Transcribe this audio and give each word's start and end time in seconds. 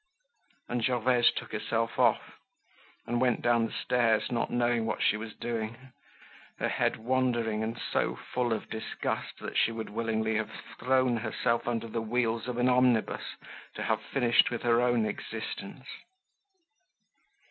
And 0.67 0.83
Gervaise 0.83 1.29
took 1.29 1.51
herself 1.51 1.99
off, 1.99 2.39
and 3.05 3.21
went 3.21 3.43
down 3.43 3.67
the 3.67 3.71
stairs, 3.71 4.31
not 4.31 4.49
knowing 4.49 4.83
what 4.87 4.99
she 5.03 5.15
was 5.15 5.35
doing, 5.35 5.77
her 6.57 6.69
head 6.69 6.95
wandering 6.95 7.61
and 7.61 7.77
so 7.79 8.15
full 8.15 8.51
of 8.51 8.67
disgust 8.67 9.37
that 9.41 9.55
she 9.55 9.71
would 9.71 9.91
willingly 9.91 10.37
have 10.37 10.49
thrown 10.79 11.17
herself 11.17 11.67
under 11.67 11.87
the 11.87 12.01
wheels 12.01 12.47
of 12.47 12.57
an 12.57 12.67
omnibus 12.67 13.35
to 13.75 13.83
have 13.83 14.01
finished 14.01 14.49
with 14.49 14.63
her 14.63 14.81
own 14.81 15.05
existence. 15.05 15.85